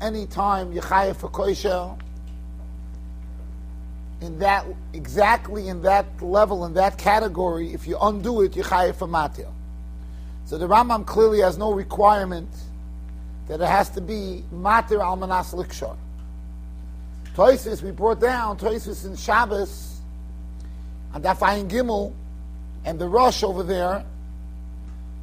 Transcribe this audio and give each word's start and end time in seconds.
anytime 0.00 0.72
you 0.72 0.80
chayiv 0.80 1.16
for 1.16 1.28
kosher, 1.28 1.94
in 4.20 4.38
that 4.38 4.66
exactly 4.92 5.68
in 5.68 5.82
that 5.82 6.22
level, 6.22 6.66
in 6.66 6.74
that 6.74 6.98
category, 6.98 7.72
if 7.72 7.86
you 7.86 7.96
undo 8.00 8.42
it, 8.42 8.54
you 8.56 8.62
chayiv 8.62 8.96
for 8.96 9.08
matir. 9.08 9.50
So 10.44 10.58
the 10.58 10.66
Rambam 10.66 11.06
clearly 11.06 11.40
has 11.40 11.56
no 11.56 11.72
requirement 11.72 12.48
that 13.48 13.60
it 13.60 13.66
has 13.66 13.88
to 13.90 14.00
be 14.00 14.44
matir 14.52 15.00
al 15.00 15.16
manas 15.16 15.54
likshar. 15.54 15.96
Toisus 17.34 17.82
we 17.82 17.90
brought 17.90 18.20
down 18.20 18.58
Toisus 18.58 19.06
in 19.06 19.16
Shabbos 19.16 20.00
and 21.14 21.24
Dafayin 21.24 21.68
Gimel 21.68 22.12
and 22.84 22.98
the 22.98 23.08
Rush 23.08 23.42
over 23.42 23.62
there 23.62 24.04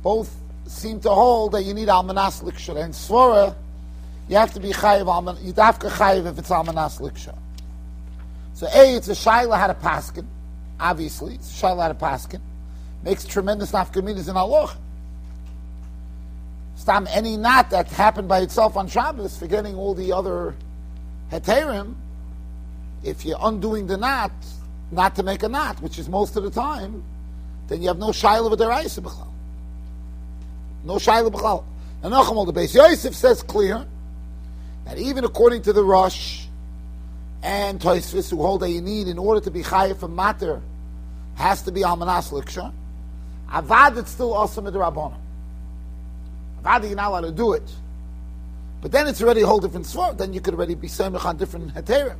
both 0.01 0.33
seem 0.65 0.99
to 1.01 1.09
hold 1.09 1.53
that 1.53 1.63
you 1.63 1.73
need 1.73 1.87
almanas 1.87 2.43
likshar 2.43 2.81
and 2.83 2.93
svara 2.93 3.55
you 4.27 4.35
have 4.35 4.53
to 4.53 4.59
be 4.59 4.69
chayiv 4.69 5.07
alman 5.07 5.37
you 5.41 5.53
have 5.53 5.79
to 5.79 5.87
chayiv 5.87 6.25
if 6.25 6.37
it's 6.37 6.49
almanas 6.49 6.99
likshar. 6.99 7.37
So 8.53 8.67
a 8.73 8.95
it's 8.95 9.07
a 9.07 9.11
shaila 9.11 9.57
had 9.57 9.69
a 9.69 9.75
paskin, 9.75 10.25
obviously 10.79 11.35
it's 11.35 11.49
a 11.49 11.65
shaila 11.65 11.83
had 11.83 11.91
a 11.91 11.95
paskin 11.95 12.41
makes 13.03 13.25
tremendous 13.25 13.71
nafkaminas 13.71 14.29
in 14.29 14.35
Allah. 14.35 14.75
Stam 16.75 17.07
any 17.09 17.37
knot 17.37 17.69
that 17.71 17.87
happened 17.87 18.27
by 18.27 18.39
itself 18.39 18.77
on 18.77 18.87
Shabbos, 18.87 19.37
forgetting 19.37 19.75
all 19.75 19.93
the 19.93 20.11
other 20.11 20.55
heterim, 21.31 21.95
if 23.03 23.25
you're 23.25 23.39
undoing 23.41 23.87
the 23.87 23.97
knot, 23.97 24.31
not 24.91 25.15
to 25.15 25.23
make 25.23 25.43
a 25.43 25.49
knot, 25.49 25.81
which 25.81 25.97
is 25.97 26.07
most 26.09 26.35
of 26.35 26.43
the 26.43 26.51
time, 26.51 27.03
then 27.67 27.81
you 27.81 27.87
have 27.87 27.97
no 27.97 28.09
shaila 28.09 28.49
with 28.49 28.59
b'chal. 28.59 29.27
No 30.83 30.95
shaila 30.95 31.31
b'chal. 31.31 31.63
And 32.03 32.13
Nachamol, 32.13 32.45
the 32.45 32.53
Beis 32.53 32.75
Yosef 32.75 33.15
says 33.15 33.41
clear 33.41 33.85
that 34.87 34.97
even 34.97 35.25
according 35.25 35.61
to 35.63 35.73
the 35.73 35.83
Rosh 35.83 36.45
and 37.43 37.79
Toysvis 37.79 38.31
who 38.31 38.37
hold 38.37 38.61
that 38.61 38.69
you 38.69 38.81
need 38.81 39.07
in 39.07 39.17
order 39.17 39.41
to 39.41 39.51
be 39.51 39.61
chayiv 39.61 39.97
from 39.97 40.15
matter 40.15 40.61
has 41.35 41.61
to 41.63 41.71
be 41.71 41.81
almanas 41.81 42.31
liksha. 42.31 42.71
Avad 43.49 43.97
it's 43.97 44.11
still 44.11 44.33
also 44.33 44.61
midrabanim. 44.61 45.17
Avad 46.63 46.87
you're 46.87 46.95
not 46.95 47.09
allowed 47.09 47.21
to 47.21 47.31
do 47.31 47.53
it, 47.53 47.69
but 48.81 48.91
then 48.91 49.07
it's 49.07 49.21
already 49.21 49.41
a 49.41 49.45
whole 49.45 49.59
different 49.59 49.85
sword. 49.85 50.17
Then 50.17 50.33
you 50.33 50.39
could 50.39 50.53
already 50.53 50.75
be 50.75 50.87
semich 50.87 51.25
on 51.25 51.37
different 51.37 51.73
heterim. 51.73 52.17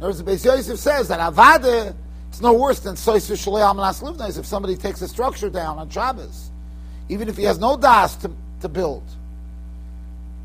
Words, 0.00 0.22
the 0.22 0.30
Beis 0.30 0.44
Yosef 0.44 0.78
says 0.78 1.08
that 1.08 1.20
avada 1.20 1.94
it's 2.28 2.40
no 2.40 2.52
worse 2.52 2.80
than 2.80 2.94
soisus 2.96 3.42
shalei 3.42 3.62
almanas 3.62 4.02
livnais 4.02 4.38
if 4.38 4.46
somebody 4.46 4.76
takes 4.76 5.00
a 5.00 5.08
structure 5.08 5.48
down 5.48 5.78
on 5.78 5.88
Shabbos 5.88 6.50
even 7.08 7.28
if 7.28 7.36
he 7.36 7.44
has 7.44 7.58
no 7.58 7.76
das 7.76 8.16
to, 8.16 8.30
to 8.60 8.68
build, 8.68 9.02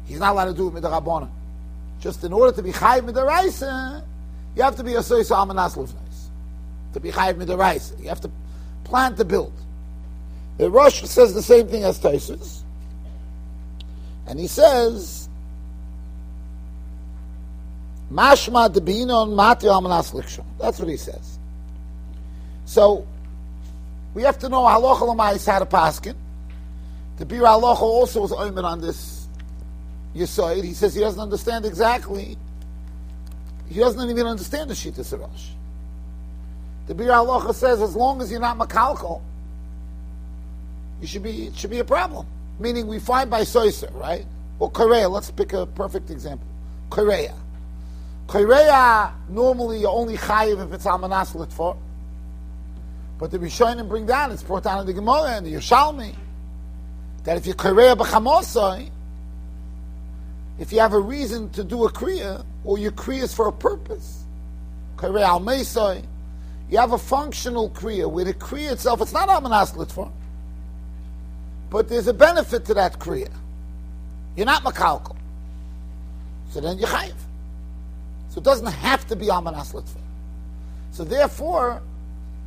he's 0.07 0.19
not 0.19 0.31
allowed 0.31 0.45
to 0.45 0.53
do 0.53 0.67
it 0.69 0.73
midarabona. 0.73 1.29
Just 1.99 2.23
in 2.23 2.33
order 2.33 2.55
to 2.55 2.63
be 2.63 2.71
chayiv 2.71 3.09
midaraisa, 3.09 4.03
you 4.55 4.63
have 4.63 4.75
to 4.75 4.83
be 4.83 4.95
a 4.95 4.99
sois 4.99 5.29
amanas 5.29 5.75
lufnais. 5.75 6.27
To 6.93 6.99
be 6.99 7.11
chayiv 7.11 7.35
midaraisa, 7.35 8.01
you 8.01 8.09
have 8.09 8.21
to 8.21 8.31
plan 8.83 9.15
to 9.15 9.25
build. 9.25 9.53
The 10.57 10.69
Rosh 10.69 11.03
says 11.03 11.33
the 11.33 11.43
same 11.43 11.67
thing 11.67 11.83
as 11.83 11.99
Taisus, 11.99 12.61
and 14.25 14.39
he 14.39 14.47
says, 14.47 15.29
"Mashma 18.11 18.69
debinon 18.69 19.35
mati 19.35 19.67
amanas 19.67 20.13
liksha." 20.13 20.43
That's 20.59 20.79
what 20.79 20.87
he 20.87 20.97
says. 20.97 21.37
So 22.65 23.05
we 24.13 24.23
have 24.23 24.39
to 24.39 24.49
know 24.49 24.61
halacha 24.63 25.01
l'mayis 25.01 25.45
how 25.45 25.59
to 25.59 25.65
paskin. 25.65 26.15
The 27.17 27.25
Bir 27.25 27.41
Halacha 27.41 27.81
also 27.81 28.21
was 28.21 28.31
oimer 28.31 28.63
on 28.63 28.79
this 28.81 29.16
Yisoid. 30.17 30.63
He 30.63 30.73
says 30.73 30.93
he 30.93 31.01
doesn't 31.01 31.21
understand 31.21 31.65
exactly. 31.65 32.37
He 33.69 33.79
doesn't 33.79 34.09
even 34.09 34.25
understand 34.25 34.69
the 34.69 34.73
Shita 34.73 34.99
Sirash. 34.99 35.49
The 36.87 36.95
Bir 36.95 37.05
Halacha 37.05 37.53
says 37.53 37.81
as 37.81 37.95
long 37.95 38.21
as 38.21 38.31
you're 38.31 38.39
not 38.39 38.57
makalkal, 38.57 39.21
you 41.01 41.07
should 41.07 41.23
be, 41.23 41.47
it 41.47 41.55
should 41.55 41.69
be 41.69 41.79
a 41.79 41.85
problem. 41.85 42.25
Meaning 42.59 42.87
we 42.87 42.99
find 42.99 43.29
by 43.29 43.41
Soiser, 43.41 43.93
right? 43.93 44.25
Or 44.59 44.71
Korea, 44.71 45.07
let's 45.07 45.29
pick 45.29 45.53
a 45.53 45.65
perfect 45.65 46.09
example. 46.09 46.47
Korea. 46.89 47.35
Korea, 48.27 49.13
normally 49.29 49.81
you're 49.81 49.91
only 49.91 50.17
chayiv 50.17 50.65
if 50.65 50.73
it's 50.73 50.85
Almanas 50.85 51.35
Litfor. 51.35 51.77
But 53.19 53.31
the 53.31 53.37
Rishonim 53.37 53.87
bring 53.87 54.05
down, 54.05 54.31
it's 54.31 54.43
brought 54.43 54.63
down 54.63 54.81
in 54.81 54.87
the 54.87 54.93
Gemara 54.93 55.37
and 55.37 55.45
the 55.45 55.53
Yerushalmi 55.53 56.15
that 57.27 57.35
if 57.35 57.45
you 57.45 57.53
korea 57.53 57.93
b'chamosai, 57.93 58.89
if 60.59 60.71
you 60.71 60.79
have 60.79 60.93
a 60.93 60.99
reason 60.99 61.49
to 61.51 61.63
do 61.63 61.85
a 61.85 61.91
kriya, 61.91 62.43
or 62.63 62.77
your 62.77 62.91
kriya 62.91 63.23
is 63.23 63.33
for 63.33 63.47
a 63.47 63.51
purpose, 63.51 64.23
you 65.01 66.77
have 66.77 66.91
a 66.91 66.97
functional 66.97 67.69
kriya 67.69 68.09
where 68.09 68.25
the 68.25 68.33
kriya 68.33 68.71
itself, 68.71 69.01
it's 69.01 69.13
not 69.13 69.29
amanas 69.29 69.73
litfor, 69.73 70.11
but 71.69 71.87
there's 71.87 72.07
a 72.07 72.13
benefit 72.13 72.65
to 72.65 72.73
that 72.73 72.99
kriya. 72.99 73.31
You're 74.35 74.45
not 74.45 74.63
makalkal. 74.63 75.15
So 76.51 76.61
then 76.61 76.77
you're 76.77 76.87
chayiv. 76.87 77.13
So 78.29 78.39
it 78.39 78.43
doesn't 78.43 78.67
have 78.67 79.05
to 79.07 79.15
be 79.15 79.27
amanas 79.27 79.73
litfor. 79.73 80.01
So 80.91 81.03
therefore, 81.03 81.81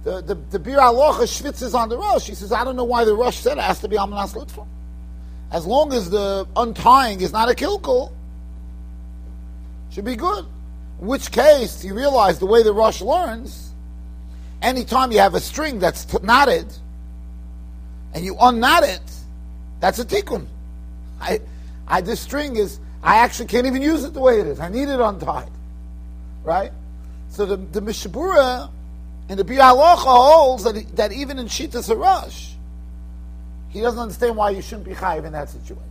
the, 0.05 0.23
the, 0.23 0.35
the 0.35 0.59
Bir 0.59 0.79
Alocha 0.79 1.23
schwitzes 1.23 1.75
on 1.75 1.89
the 1.89 1.99
Rosh. 1.99 2.27
He 2.27 2.35
says, 2.35 2.53
I 2.53 2.65
don't 2.65 2.77
know 2.77 2.85
why 2.85 3.05
the 3.05 3.15
Rosh 3.15 3.37
said 3.37 3.59
it 3.59 3.65
has 3.65 3.81
to 3.81 3.89
be 3.89 3.97
Amanas 3.97 4.35
Litfon. 4.35 4.67
As 5.51 5.67
long 5.67 5.93
as 5.93 6.11
the 6.11 6.47
untying 6.57 7.21
is 7.21 7.33
not 7.33 7.51
a 7.51 7.55
kilkul, 7.55 8.13
should 9.91 10.05
be 10.05 10.17
good. 10.17 10.45
In 11.01 11.07
which 11.07 11.33
case, 11.33 11.85
you 11.85 11.95
realize 11.95 12.39
the 12.39 12.47
way 12.47 12.63
the 12.63 12.73
Rush 12.73 13.01
learns, 13.01 13.73
anytime 14.63 15.11
you 15.11 15.19
have 15.19 15.35
a 15.35 15.41
string 15.41 15.81
that's 15.81 16.05
t- 16.05 16.19
knotted, 16.23 16.67
and 18.15 18.25
you 18.25 18.37
unknot 18.41 18.85
it, 18.85 19.03
that's 19.81 19.99
a 19.99 20.05
tikkun. 20.05 20.47
I, 21.21 21.41
I, 21.89 22.01
this 22.01 22.21
string 22.21 22.57
is, 22.57 22.79
I 23.03 23.17
actually 23.17 23.47
can't 23.47 23.67
even 23.67 23.83
use 23.83 24.05
it 24.05 24.15
the 24.15 24.21
way 24.21 24.41
it 24.41 24.47
is. 24.47 24.61
I 24.61 24.69
need 24.69 24.89
it 24.89 25.01
untied. 25.01 25.51
Right? 26.45 26.73
So 27.31 27.47
the, 27.47 27.57
the 27.57 27.81
Mishabura 27.81 28.71
and 29.29 29.39
the 29.39 29.45
Bir 29.45 29.59
Halacha 29.59 30.05
holds 30.05 30.65
that, 30.65 30.97
that 30.97 31.13
even 31.13 31.39
in 31.39 31.47
Shitas 31.47 31.93
Harash, 31.93 32.53
he 33.71 33.81
doesn't 33.81 33.99
understand 33.99 34.37
why 34.37 34.51
you 34.51 34.63
shouldn't 34.63 34.87
be 34.87 34.95
chayiv 34.95 35.25
in 35.25 35.33
that 35.33 35.49
situation. 35.49 35.85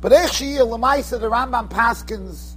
But 0.00 0.12
Echshiyah 0.12 0.60
Lamaisa, 0.60 1.20
the 1.20 1.30
Rambam 1.30 1.68
Paskins, 1.68 2.54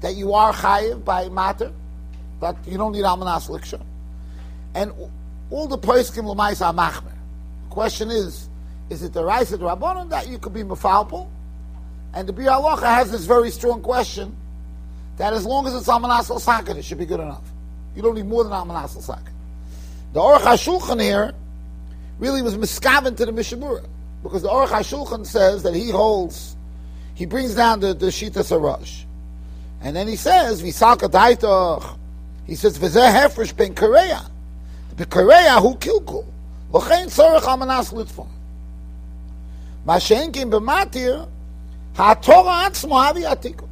that 0.00 0.14
you 0.14 0.32
are 0.34 0.52
chayiv 0.52 1.04
by 1.04 1.28
matter, 1.28 1.72
that 2.40 2.56
you 2.66 2.78
don't 2.78 2.92
need 2.92 3.04
almanas 3.04 3.48
liksha. 3.50 3.80
And 4.74 4.92
all 5.50 5.66
the 5.66 5.78
Paiskim 5.78 6.24
Lamaisa 6.24 6.66
are 6.66 6.72
machmer. 6.72 7.12
The 7.68 7.70
question 7.70 8.10
is, 8.10 8.48
is 8.88 9.02
it 9.02 9.12
the 9.12 9.24
of 9.24 9.48
the 9.48 9.58
Rabbanon 9.58 10.10
that 10.10 10.28
you 10.28 10.38
could 10.38 10.54
be 10.54 10.62
mafalpal? 10.62 11.28
And 12.12 12.28
the 12.28 12.32
Bir 12.32 12.50
has 12.50 13.12
this 13.12 13.24
very 13.24 13.50
strong 13.50 13.82
question 13.82 14.36
that 15.16 15.32
as 15.32 15.46
long 15.46 15.66
as 15.66 15.74
it's 15.74 15.86
almanas 15.86 16.30
al 16.30 16.76
it 16.76 16.84
should 16.84 16.98
be 16.98 17.06
good 17.06 17.20
enough. 17.20 17.44
You 17.94 18.02
don't 18.02 18.14
need 18.14 18.26
more 18.26 18.42
than 18.42 18.52
Almanas 18.52 19.00
Sak. 19.00 19.22
The 20.12 20.20
Aruch 20.20 20.38
HaShulchan 20.38 21.00
here 21.00 21.34
really 22.20 22.42
was 22.42 22.56
miskaven 22.56 23.16
to 23.16 23.26
the 23.26 23.32
Mishabura. 23.32 23.84
Because 24.22 24.42
the 24.42 24.48
Aruch 24.48 24.68
HaShulchan 24.68 25.26
says 25.26 25.62
that 25.64 25.74
he 25.74 25.90
holds, 25.90 26.56
he 27.14 27.26
brings 27.26 27.54
down 27.54 27.80
the, 27.80 27.94
the 27.94 28.06
Shita 28.06 28.44
Sarash. 28.44 29.04
And 29.80 29.96
then 29.96 30.06
he 30.06 30.16
says, 30.16 30.62
Visaka 30.62 31.08
Daitoch. 31.08 31.98
He 32.46 32.54
says, 32.54 32.78
V'zeh 32.78 33.12
Hefresh 33.12 33.56
ben 33.56 33.74
Korea. 33.74 34.30
The 34.96 35.06
Korea 35.06 35.58
who 35.60 35.74
kilkul. 35.76 36.26
L'chein 36.72 37.06
tzorech 37.06 37.40
Almanas 37.40 37.92
Litfon. 37.92 38.28
Mashenkin 39.86 40.50
b'matir, 40.50 41.26
ha'torah 41.94 42.68
atzmo 42.68 43.12
havi. 43.12 43.68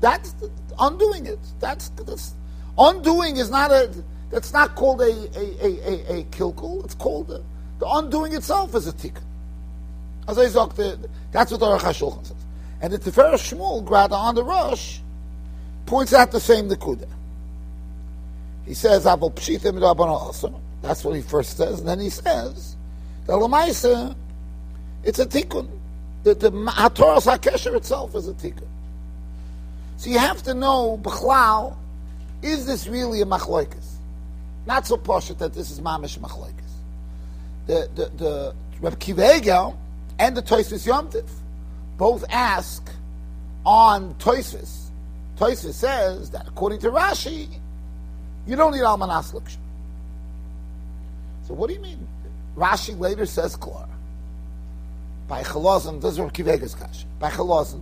That's 0.00 0.34
undoing 0.78 1.26
it. 1.26 1.38
That's, 1.58 1.88
that's 1.90 2.34
Undoing 2.78 3.36
is 3.36 3.50
not 3.50 3.70
a, 3.70 3.92
that's 4.32 4.52
not 4.52 4.74
called 4.74 5.02
a, 5.02 5.04
a, 5.04 5.44
a, 5.62 5.68
a, 5.68 6.20
a 6.20 6.24
kilkul, 6.24 6.84
it's 6.84 6.94
called 6.94 7.30
a, 7.30 7.42
the 7.78 7.86
undoing 7.86 8.32
itself 8.32 8.74
is 8.74 8.88
a 8.88 8.92
tikkun. 8.92 9.22
As 10.26 10.38
I 10.38 10.48
said, 10.48 11.10
that's 11.30 11.50
what 11.50 11.60
the 11.60 11.66
Aruch 11.66 11.80
HaShulchan 11.80 12.26
says. 12.26 12.36
And 12.80 12.92
the 12.92 12.98
Tiferes 12.98 13.52
Shmuel, 13.52 13.84
Grada 13.84 14.14
on 14.14 14.34
the 14.34 14.42
Rosh, 14.42 14.98
points 15.84 16.14
out 16.14 16.32
the 16.32 16.40
same 16.40 16.68
Nekuda. 16.68 17.08
He 18.64 18.74
says. 18.74 19.04
That's 19.04 21.04
what 21.04 21.16
he 21.16 21.22
first 21.22 21.56
says. 21.56 21.80
And 21.80 21.88
then 21.88 22.00
he 22.00 22.08
says, 22.08 22.76
the 23.26 23.32
Lamaisa, 23.32 24.14
it's 25.04 25.18
a 25.18 25.26
tikkun. 25.26 25.68
The, 26.22 26.34
the 26.34 26.50
HaTorah 26.50 27.38
HaKesher 27.38 27.76
itself 27.76 28.14
is 28.14 28.28
a 28.28 28.32
tikkun. 28.32 28.68
So 29.96 30.08
you 30.08 30.18
have 30.18 30.42
to 30.44 30.54
know, 30.54 30.98
B'chlal, 31.02 31.76
is 32.42 32.66
this 32.66 32.86
really 32.86 33.20
a 33.20 33.26
machloikas? 33.26 33.91
Not 34.66 34.86
so 34.86 34.96
poshut 34.96 35.38
that 35.38 35.52
this 35.54 35.70
is 35.70 35.80
mamish 35.80 36.18
machloikas. 36.18 36.52
The 37.66 37.88
the 37.94 38.10
the 38.16 38.54
Reb 38.80 38.98
Kiva 38.98 39.74
and 40.18 40.36
the 40.36 40.42
Toisus 40.42 40.86
Yomtiv 40.86 41.28
both 41.96 42.24
ask 42.30 42.90
on 43.64 44.14
Toisus. 44.14 44.88
Toisus 45.36 45.74
says 45.74 46.30
that 46.30 46.46
according 46.48 46.80
to 46.80 46.90
Rashi, 46.90 47.48
you 48.46 48.56
don't 48.56 48.72
need 48.72 48.82
Almanas 48.82 49.32
Liksha. 49.32 49.56
So 51.46 51.54
what 51.54 51.68
do 51.68 51.74
you 51.74 51.80
mean? 51.80 52.06
Rashi 52.56 52.98
later 52.98 53.26
says 53.26 53.56
Klar. 53.56 53.88
By 55.28 55.42
Chalazim, 55.42 56.00
this 56.00 56.18
is 56.18 56.18
Kivega's 56.18 56.74
Kash. 56.74 57.06
By 57.18 57.30
Chalazim, 57.30 57.80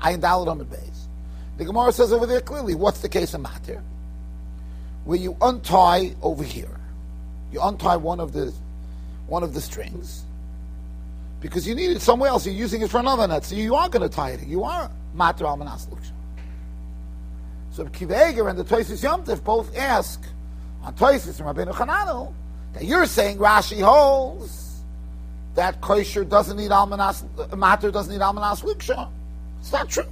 I 0.00 0.14
endowed 0.14 0.48
on 0.48 0.58
the 0.58 0.64
base. 0.64 1.08
The 1.56 1.64
Gemara 1.64 1.92
says 1.92 2.12
over 2.12 2.26
there 2.26 2.40
clearly, 2.40 2.74
what's 2.74 3.00
the 3.00 3.08
case 3.08 3.34
of 3.34 3.40
Matir? 3.40 3.82
Where 5.04 5.18
you 5.18 5.36
untie 5.40 6.14
over 6.22 6.44
here. 6.44 6.80
You 7.52 7.60
untie 7.62 7.96
one 7.96 8.20
of 8.20 8.32
the 8.32 8.52
one 9.26 9.42
of 9.42 9.54
the 9.54 9.60
strings 9.60 10.24
because 11.40 11.66
you 11.66 11.74
need 11.74 11.90
it 11.90 12.02
somewhere 12.02 12.30
else. 12.30 12.46
You're 12.46 12.54
using 12.54 12.82
it 12.82 12.90
for 12.90 12.98
another 12.98 13.26
net, 13.26 13.44
so 13.44 13.54
you 13.54 13.74
are 13.74 13.88
going 13.88 14.08
to 14.08 14.14
tie 14.14 14.30
it. 14.30 14.46
You 14.46 14.64
are 14.64 14.90
Matir 15.16 15.46
al 15.46 15.56
Manas 15.56 15.88
So 17.72 17.84
Kiveger 17.86 18.48
and 18.50 18.58
the 18.58 18.64
Toisus 18.64 19.02
Yomtiv 19.02 19.42
both 19.42 19.76
ask 19.76 20.22
on 20.82 20.94
Toisus 20.94 21.40
and 21.40 21.48
Rabbeinu 21.48 21.72
Chananel 21.72 22.32
that 22.74 22.84
you're 22.84 23.06
saying 23.06 23.38
Rashi 23.38 23.80
holds 23.82 24.82
that 25.54 25.80
kosher 25.80 26.24
doesn't 26.24 26.56
need 26.56 26.70
almanas, 26.70 27.24
uh, 27.52 27.56
matter 27.56 27.90
doesn't 27.90 28.12
need 28.12 28.20
almanas 28.20 28.62
liksha. 28.62 29.08
It's 29.60 29.72
not 29.72 29.88
true. 29.88 30.04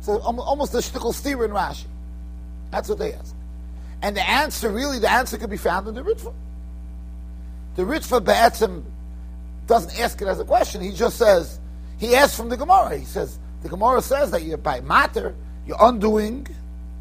So 0.00 0.18
almost 0.18 0.74
a 0.74 0.78
shtickle 0.78 1.14
steer 1.14 1.44
in 1.44 1.50
Rashi. 1.50 1.86
That's 2.70 2.88
what 2.88 2.98
they 2.98 3.12
ask. 3.12 3.34
And 4.02 4.16
the 4.16 4.28
answer, 4.28 4.70
really, 4.70 4.98
the 4.98 5.10
answer 5.10 5.36
could 5.36 5.50
be 5.50 5.56
found 5.56 5.86
in 5.88 5.94
the 5.94 6.02
Ritva. 6.02 6.32
The 7.76 7.82
Ritva 7.82 8.20
Ba'atzim 8.20 8.82
doesn't 9.66 10.00
ask 10.00 10.20
it 10.20 10.28
as 10.28 10.40
a 10.40 10.44
question. 10.44 10.80
He 10.80 10.92
just 10.92 11.16
says, 11.16 11.60
he 11.98 12.16
asks 12.16 12.36
from 12.36 12.48
the 12.48 12.56
Gemara. 12.56 12.96
He 12.96 13.04
says, 13.04 13.38
the 13.62 13.68
Gemara 13.68 14.00
says 14.02 14.30
that 14.30 14.42
you're 14.42 14.56
by 14.56 14.80
matter, 14.80 15.34
you're 15.66 15.76
undoing, 15.80 16.46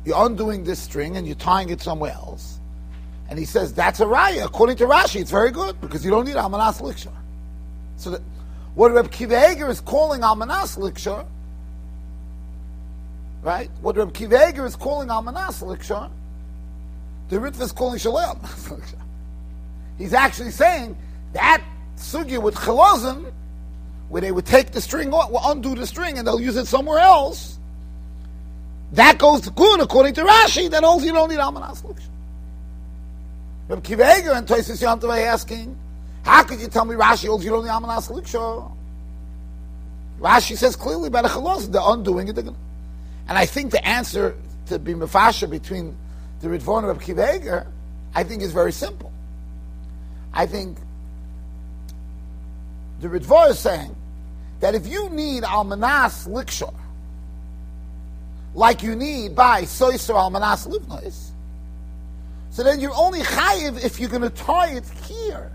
you're 0.05 0.25
undoing 0.25 0.65
this 0.65 0.79
string 0.79 1.15
and 1.15 1.25
you're 1.25 1.35
tying 1.35 1.69
it 1.69 1.81
somewhere 1.81 2.11
else. 2.11 2.59
And 3.29 3.39
he 3.39 3.45
says 3.45 3.73
that's 3.73 3.99
a 3.99 4.05
raya. 4.05 4.45
According 4.45 4.77
to 4.77 4.85
Rashi, 4.85 5.21
it's 5.21 5.31
very 5.31 5.51
good 5.51 5.79
because 5.81 6.03
you 6.03 6.11
don't 6.11 6.25
need 6.25 6.35
almanas 6.35 6.81
liksha. 6.81 7.11
So 7.97 8.11
that, 8.11 8.21
what 8.75 8.91
Reb 8.91 9.11
Kiva 9.11 9.69
is 9.69 9.81
calling 9.81 10.21
almanas 10.21 10.77
liksha, 10.77 11.25
right? 13.41 13.69
What 13.81 13.97
Reb 13.97 14.13
Kiva 14.13 14.65
is 14.65 14.75
calling 14.75 15.09
almanas 15.09 15.63
liksha, 15.63 16.09
the 17.29 17.37
Ritva 17.37 17.61
is 17.61 17.71
calling 17.71 17.99
shalei 17.99 18.25
almanas. 18.25 18.83
He's 19.97 20.13
actually 20.13 20.51
saying 20.51 20.97
that 21.33 21.63
sugya 21.97 22.41
with 22.41 22.55
chalazim, 22.55 23.31
where 24.09 24.21
they 24.21 24.31
would 24.31 24.45
take 24.45 24.71
the 24.71 24.81
string, 24.81 25.11
will 25.11 25.39
undo 25.45 25.75
the 25.75 25.85
string, 25.85 26.17
and 26.17 26.27
they'll 26.27 26.41
use 26.41 26.55
it 26.55 26.65
somewhere 26.65 26.99
else. 26.99 27.57
That 28.93 29.19
goes 29.19 29.41
to 29.41 29.51
good 29.51 29.81
according 29.81 30.15
to 30.15 30.23
Rashi. 30.23 30.69
That 30.71 30.83
also 30.83 31.05
you 31.05 31.13
don't 31.13 31.29
need 31.29 31.39
almanas 31.39 31.83
liksha. 31.83 32.07
Reb 33.69 33.83
Kiveger 33.83 34.35
and 34.35 34.47
Toisus 34.47 34.81
Yom 34.81 34.99
asking, 35.11 35.77
how 36.23 36.43
could 36.43 36.59
you 36.59 36.67
tell 36.67 36.85
me 36.85 36.95
Rashi 36.95 37.27
holds 37.27 37.45
you 37.45 37.51
don't 37.51 37.63
need 37.63 37.71
Amanas 37.71 38.09
Liksha? 38.09 38.71
Rashi 40.19 40.57
says 40.57 40.75
clearly 40.75 41.09
by 41.09 41.21
the 41.21 41.27
Chalos, 41.27 41.71
they're 41.71 41.81
undoing 41.85 42.27
it. 42.27 42.37
And 43.29 43.37
I 43.37 43.45
think 43.45 43.71
the 43.71 43.87
answer 43.87 44.35
to 44.65 44.79
be 44.79 44.95
mafasha 44.95 45.47
between 45.47 45.95
the 46.41 46.47
Ritva 46.47 46.79
and 46.79 46.87
Reb 46.87 46.99
Kiveger, 46.99 47.67
I 48.15 48.23
think 48.23 48.41
is 48.41 48.51
very 48.51 48.71
simple. 48.71 49.13
I 50.33 50.47
think 50.47 50.79
the 53.01 53.07
Ritva 53.07 53.51
is 53.51 53.59
saying 53.59 53.95
that 54.61 54.73
if 54.73 54.87
you 54.87 55.09
need 55.09 55.43
Almanas 55.43 56.27
Liksha, 56.27 56.73
like 58.55 58.81
you 58.81 58.95
need 58.95 59.35
by 59.35 59.61
Soiser 59.61 60.15
Almanas 60.15 60.67
Livnois, 60.67 61.29
so 62.49 62.63
then 62.63 62.79
you're 62.79 62.95
only 62.95 63.21
chayiv 63.21 63.83
if 63.85 63.99
you're 63.99 64.09
going 64.09 64.23
to 64.23 64.31
tie 64.31 64.71
it 64.71 64.89
here. 65.07 65.51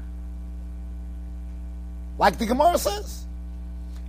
Like 2.18 2.38
the 2.38 2.46
Gemara 2.46 2.78
says. 2.78 3.24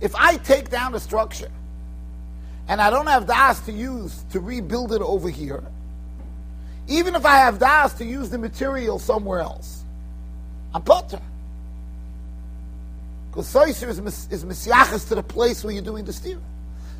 If 0.00 0.14
I 0.14 0.36
take 0.36 0.70
down 0.70 0.94
a 0.94 1.00
structure 1.00 1.50
and 2.68 2.80
I 2.80 2.90
don't 2.90 3.06
have 3.06 3.26
das 3.26 3.60
to 3.66 3.72
use 3.72 4.24
to 4.30 4.40
rebuild 4.40 4.92
it 4.92 5.02
over 5.02 5.28
here, 5.28 5.62
even 6.88 7.14
if 7.14 7.24
I 7.24 7.36
have 7.38 7.58
das 7.58 7.94
to 7.94 8.04
use 8.04 8.30
the 8.30 8.38
material 8.38 8.98
somewhere 8.98 9.40
else, 9.40 9.84
I'm 10.74 10.82
potter. 10.82 11.20
Because 13.30 13.52
Soiser 13.52 13.88
is, 13.88 13.98
is 14.30 14.44
Messiachas 14.44 15.08
to 15.08 15.14
the 15.14 15.22
place 15.22 15.62
where 15.62 15.72
you're 15.72 15.82
doing 15.82 16.04
the 16.04 16.12
steering. 16.12 16.42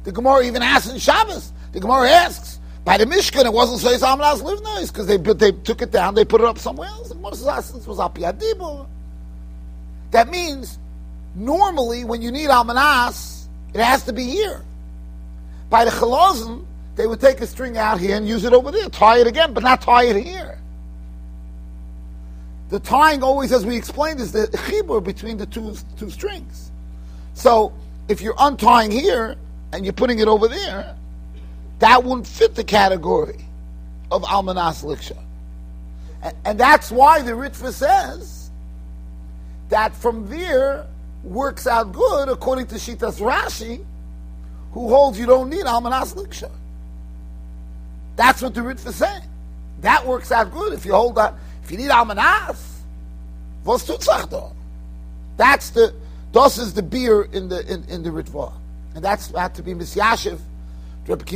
The 0.05 0.13
Gemara 0.13 0.45
even 0.45 0.63
asks 0.63 0.93
in 0.93 0.99
Shabbos, 0.99 1.51
the 1.73 1.81
Gemara 1.81 2.11
asks, 2.11 2.59
by 2.85 2.99
the 2.99 3.05
Mishkan, 3.05 3.45
it 3.45 3.53
wasn't 3.53 3.81
Seis 3.81 4.03
Amnas 4.03 4.43
Livnois 4.43 4.93
because 4.93 5.09
they, 5.09 5.17
they 5.17 5.51
took 5.51 5.83
it 5.83 5.91
down, 5.91 6.15
they 6.15 6.25
put 6.25 6.41
it 6.41 6.47
up 6.47 6.59
somewhere 6.59 6.89
else. 6.89 7.09
The 7.09 7.15
And 7.15 7.23
Moses 7.23 7.87
was 7.87 7.99
up 7.99 8.17
Yadibur. 8.17 8.87
That 10.13 10.29
means 10.29 10.79
normally 11.35 12.05
when 12.05 12.23
you 12.23 12.31
need 12.31 12.49
Almanas, 12.49 13.47
it 13.75 13.81
has 13.81 14.05
to 14.05 14.13
be 14.13 14.25
here. 14.25 14.63
By 15.69 15.85
the 15.85 15.91
Chalazim, 15.91 16.65
they 16.95 17.07
would 17.07 17.21
take 17.21 17.41
a 17.41 17.47
string 17.47 17.77
out 17.77 18.01
here 18.01 18.17
and 18.17 18.27
use 18.27 18.45
it 18.45 18.53
over 18.53 18.71
there, 18.71 18.89
tie 18.89 19.19
it 19.19 19.27
again, 19.27 19.53
but 19.53 19.63
not 19.63 19.83
tie 19.83 20.05
it 20.05 20.25
here. 20.25 20.59
The 22.69 22.81
tying 22.81 23.23
always, 23.23 23.53
as 23.53 23.65
we 23.65 23.77
explained, 23.77 24.21
is 24.21 24.33
the 24.33 24.49
chibur 24.49 25.03
between 25.03 25.37
the 25.37 25.47
two, 25.47 25.77
two 25.99 26.11
strings. 26.11 26.73
So 27.35 27.73
if 28.09 28.21
you're 28.21 28.35
untying 28.39 28.91
here 28.91 29.37
and 29.73 29.85
you're 29.85 29.93
putting 29.93 30.19
it 30.19 30.29
over 30.29 30.49
there, 30.49 30.97
that 31.79 32.03
wouldn't 32.03 32.27
fit 32.27 32.55
the 32.55 32.65
category 32.65 33.45
of 34.11 34.23
Almanas 34.23 34.85
Liksha. 34.85 35.19
And, 36.23 36.37
and 36.45 36.61
that's 36.61 36.91
why 36.91 37.23
the 37.23 37.33
Ritva 37.33 37.73
says 37.73 38.51
that 39.69 39.95
from 39.95 40.29
there 40.29 40.87
works 41.23 41.67
out 41.67 41.93
good 41.93 42.29
according 42.29 42.69
to 42.69 42.77
Shitas 42.77 43.21
Rashi, 43.21 43.85
who 44.77 44.91
holds 44.91 45.19
you 45.19 45.25
don't 45.25 45.49
need 45.49 45.65
Almanas 45.65 46.15
Liksha. 46.15 46.51
That's 48.15 48.43
what 48.43 48.55
the 48.55 48.61
Ritva 48.61 48.89
is 48.89 48.97
saying. 48.97 49.23
That 49.81 50.07
works 50.07 50.31
out 50.31 50.53
good 50.53 50.75
if 50.75 50.85
you 50.85 50.93
hold 50.93 51.15
that. 51.15 51.33
If 51.65 51.71
you 51.71 51.79
need 51.79 51.89
Almanas, 51.89 52.63
was 53.65 53.87
That's 55.39 55.71
the, 55.71 55.95
das 56.33 56.59
is 56.59 56.75
the 56.75 56.83
beer 56.83 57.23
in 57.23 57.49
the, 57.49 57.67
in, 57.73 57.85
in 57.85 58.03
the 58.03 58.11
Ritva. 58.11 58.53
And 58.95 59.03
that's 59.03 59.29
had 59.29 59.55
to 59.55 59.63
be 59.63 59.73
Misyashiv 59.73 60.41
Reb. 61.07 61.27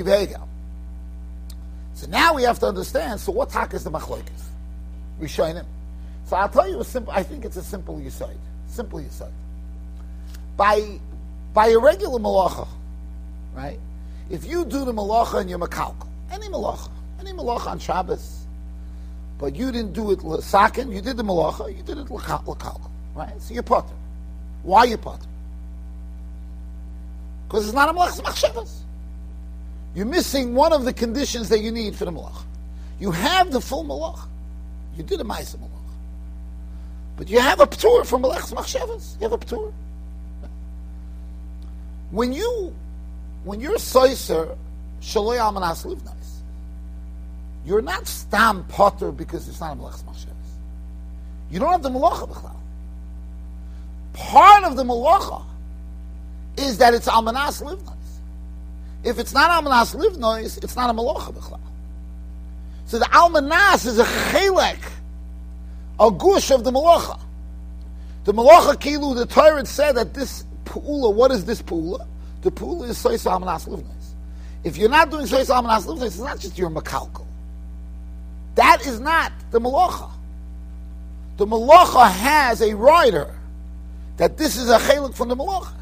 So 1.94 2.06
now 2.08 2.34
we 2.34 2.42
have 2.42 2.58
to 2.58 2.66
understand. 2.66 3.20
So 3.20 3.32
what 3.32 3.48
talk 3.48 3.72
is 3.72 3.84
the 3.84 3.90
machlokes? 3.90 4.28
We 5.18 5.28
shine 5.28 5.56
him. 5.56 5.66
So 6.26 6.36
I'll 6.36 6.48
tell 6.50 6.68
you 6.68 6.78
a 6.80 6.84
simple. 6.84 7.12
I 7.14 7.22
think 7.22 7.46
it's 7.46 7.56
a 7.56 7.62
simple 7.62 7.96
yisoid. 7.96 8.36
Simple 8.68 9.00
yisoid. 9.00 9.32
By 10.58 11.00
by 11.54 11.68
a 11.68 11.78
regular 11.78 12.18
malacha, 12.18 12.68
right? 13.54 13.78
If 14.30 14.44
you 14.44 14.64
do 14.64 14.84
the 14.84 14.92
malacha 14.92 15.40
and 15.40 15.50
you're 15.50 15.58
makalka, 15.58 16.06
any 16.30 16.48
malacha, 16.48 16.90
any 17.18 17.32
malacha 17.32 17.66
on 17.66 17.78
Shabbos, 17.78 18.46
but 19.38 19.56
you 19.56 19.72
didn't 19.72 19.92
do 19.92 20.10
it 20.12 20.22
l'sakin, 20.22 20.92
you 20.92 21.00
did 21.00 21.16
the 21.16 21.24
malacha, 21.24 21.74
you 21.76 21.82
did 21.82 21.98
it 21.98 22.10
l'kalka, 22.10 22.80
right? 23.14 23.40
So 23.40 23.54
you're 23.54 23.62
potter. 23.62 23.94
Why 24.62 24.84
you 24.84 24.96
potter? 24.96 25.26
Because 27.48 27.64
it's 27.66 27.74
not 27.74 27.88
a 27.88 27.92
malacha, 27.92 28.20
it's 28.20 28.20
machshavas. 28.20 28.80
You're 29.94 30.06
missing 30.06 30.54
one 30.54 30.72
of 30.72 30.84
the 30.84 30.92
conditions 30.92 31.48
that 31.48 31.60
you 31.60 31.72
need 31.72 31.96
for 31.96 32.04
the 32.04 32.12
malach. 32.12 32.44
You 33.00 33.10
have 33.10 33.50
the 33.50 33.60
full 33.60 33.84
malach. 33.84 34.20
You 34.96 35.02
did 35.02 35.20
a 35.20 35.24
ma'isa 35.24 35.56
malach. 35.56 35.70
But 37.16 37.28
you 37.28 37.40
have 37.40 37.60
a 37.60 37.66
ptur 37.66 38.06
for 38.06 38.18
malach's 38.18 38.52
machshavas. 38.52 39.16
You 39.20 39.28
have 39.28 39.32
a 39.32 39.38
ptur. 39.38 39.72
When 42.12 42.32
you, 42.32 42.74
when 43.44 43.60
you're 43.60 43.76
soiser, 43.76 44.56
shaloi 45.00 45.38
amanas 45.38 45.84
livnais, 45.84 46.14
you're 47.64 47.82
not 47.82 48.06
stam 48.06 48.64
potter 48.64 49.12
because 49.12 49.48
it's 49.48 49.60
not 49.60 49.72
a 49.72 49.76
malach's 49.76 50.02
machshavas. 50.02 50.34
You 51.50 51.58
don't 51.60 51.70
have 51.70 51.82
the 51.82 51.90
malacha 51.90 52.28
b'chlal. 52.28 52.56
Part 54.12 54.64
of 54.64 54.76
the 54.76 54.84
malacha 54.84 55.44
is 56.56 56.78
that 56.78 56.94
it's 56.94 57.08
almanas 57.08 57.62
livnais. 57.62 58.00
If 59.02 59.18
it's 59.18 59.32
not 59.32 59.50
Almanas 59.50 59.94
Livnois, 59.96 60.62
it's 60.62 60.76
not 60.76 60.90
a 60.90 60.92
Malocha 60.92 61.32
B'chlal. 61.32 61.60
So 62.84 62.98
the 62.98 63.06
Almanas 63.06 63.86
is 63.86 63.98
a 63.98 64.04
chelek, 64.04 64.78
a 65.98 66.10
gush 66.10 66.50
of 66.50 66.64
the 66.64 66.70
Malocha. 66.70 67.18
The 68.24 68.34
Malocha 68.34 68.74
Kilu, 68.74 69.16
the 69.16 69.24
Torah 69.24 69.64
said 69.64 69.92
that 69.96 70.12
this 70.12 70.44
Pula, 70.66 71.12
what 71.14 71.30
is 71.30 71.46
this 71.46 71.62
Pula? 71.62 72.06
The 72.42 72.50
Pula 72.50 72.88
is 72.88 72.98
Sois 72.98 73.24
Almanas 73.26 73.68
Livnois. 73.68 74.14
If 74.64 74.76
you're 74.76 74.88
not 74.88 75.10
doing 75.10 75.26
Sois 75.26 75.48
Almanas 75.48 75.86
Livnois, 75.86 76.06
it's 76.06 76.18
not 76.18 76.38
just 76.38 76.56
your 76.56 76.70
Makalkal. 76.70 77.26
That 78.54 78.86
is 78.86 79.00
not 79.00 79.32
the 79.50 79.60
Malocha. 79.60 80.10
The 81.36 81.46
Malocha 81.46 82.10
has 82.10 82.60
a 82.60 82.74
rider 82.74 83.34
that 84.16 84.36
this 84.36 84.56
is 84.56 84.68
a 84.68 84.78
chelik 84.78 85.14
from 85.14 85.28
the 85.28 85.36
Malocha. 85.36 85.74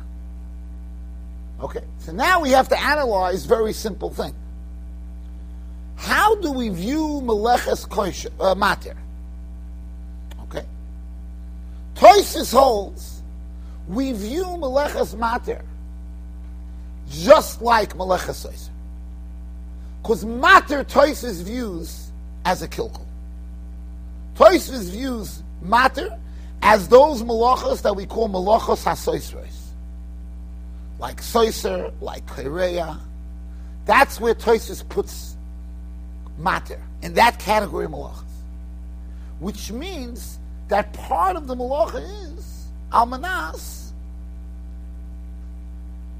Okay, 1.61 1.83
so 1.99 2.12
now 2.12 2.41
we 2.41 2.50
have 2.50 2.69
to 2.69 2.81
analyze 2.81 3.45
very 3.45 3.73
simple 3.73 4.11
thing. 4.11 4.35
How 5.97 6.37
do 6.37 6.53
we 6.53 6.69
view 6.69 7.21
meleches 7.25 7.88
kosh, 7.88 8.27
uh, 8.38 8.55
mater? 8.55 8.97
Okay, 10.45 10.65
Toises 11.97 12.53
holds 12.53 13.23
we 13.88 14.12
view 14.12 14.45
meleches 14.45 15.19
mater 15.19 15.65
just 17.11 17.62
like 17.62 17.97
meleches 17.97 18.47
soiser, 18.47 18.71
because 20.03 20.25
mater 20.25 20.85
Toises 20.85 21.43
views 21.43 22.11
as 22.45 22.62
a 22.62 22.69
kilkel. 22.69 23.05
Toises 24.35 24.91
views 24.91 25.43
mater 25.62 26.17
as 26.62 26.88
those 26.88 27.23
malachas 27.23 27.83
that 27.83 27.95
we 27.95 28.07
call 28.07 28.29
malachas 28.29 28.85
hasoisros 28.85 29.59
like 30.99 31.21
Soiser, 31.21 31.93
like 32.00 32.27
Kereya. 32.27 32.99
That's 33.87 34.21
where 34.21 34.35
Toisus 34.35 34.87
puts 34.87 35.37
matter, 36.37 36.81
in 37.03 37.15
that 37.15 37.38
category 37.38 37.87
of 37.87 37.93
malachas. 37.93 38.25
Which 39.41 39.71
means 39.71 40.38
that 40.69 40.93
part 40.93 41.37
of 41.37 41.47
the 41.47 41.55
malacha 41.55 42.37
is 42.37 42.67
almanas 42.93 43.93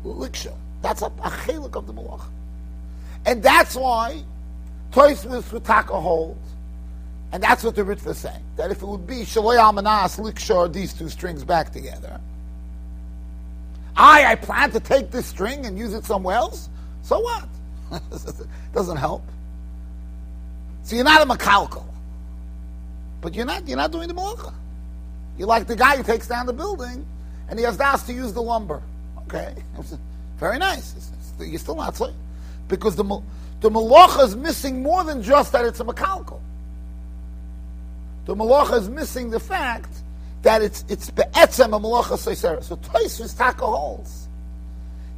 liksha. 0.05 0.55
That's 0.83 1.03
a, 1.03 1.07
a 1.07 1.09
of 1.09 1.87
the 1.87 1.93
malacha. 1.93 2.29
And 3.27 3.43
that's 3.43 3.75
why 3.75 4.23
Toisus 4.93 5.43
Futaka 5.43 6.01
holds, 6.01 6.39
and 7.33 7.43
that's 7.43 7.63
what 7.63 7.75
the 7.75 7.83
Ritva 7.83 8.09
is 8.09 8.19
saying, 8.19 8.43
that 8.57 8.71
if 8.71 8.81
it 8.81 8.87
would 8.87 9.07
be 9.07 9.17
Shaloi 9.17 9.59
Almanas 9.59 10.19
Liksha, 10.19 10.73
these 10.73 10.95
two 10.95 11.09
strings 11.09 11.45
back 11.45 11.73
together, 11.73 12.21
I, 13.97 14.33
I 14.33 14.35
plan 14.37 14.71
to 14.71 14.81
take 14.81 15.11
this 15.11 15.27
string 15.27 15.67
and 15.67 15.77
use 15.77 15.93
it 15.93 16.05
somewhere 16.05 16.37
else. 16.37 16.69
So 17.03 17.19
what? 17.19 17.49
Doesn't 18.73 18.97
help. 18.97 19.25
So 20.85 20.95
you're 20.95 21.05
not 21.05 21.21
a 21.21 21.27
makalkal. 21.27 21.85
But 23.21 23.35
you're 23.35 23.45
not, 23.45 23.67
you're 23.67 23.77
not 23.77 23.91
doing 23.91 24.09
the 24.09 24.15
malacha. 24.15 24.55
You're 25.37 25.49
like 25.49 25.67
the 25.67 25.77
guy 25.77 25.97
who 25.97 26.03
takes 26.03 26.29
down 26.29 26.47
the 26.47 26.53
building 26.53 27.05
and 27.49 27.59
he 27.59 27.65
has 27.65 27.81
asked 27.81 28.07
to 28.07 28.13
use 28.13 28.33
the 28.33 28.43
lumber. 28.43 28.81
Okay? 29.27 29.55
Very 30.39 30.59
nice. 30.59 31.11
You're 31.39 31.59
still 31.59 31.77
not 31.77 31.97
saying. 31.97 32.15
Because 32.69 32.97
the, 32.97 33.05
the 33.61 33.71
malacha 33.71 34.25
is 34.25 34.37
missing 34.37 34.83
more 34.83 35.05
than 35.05 35.23
just 35.23 35.53
that 35.53 35.65
it's 35.65 35.81
a 35.81 35.85
makalkal. 35.85 36.41
The 38.27 38.35
malacha 38.35 38.79
is 38.79 38.89
missing 38.89 39.31
the 39.31 39.41
fact 39.41 39.91
that 40.43 40.63
it's 40.63 40.85
it's 40.89 41.11
be'etzem 41.11 41.75
a 41.75 41.81
malacha 41.81 42.19
seisera. 42.19 42.63
So 42.63 42.77
Toysvis 42.77 43.37
Taka 43.37 43.67
holds 43.67 44.29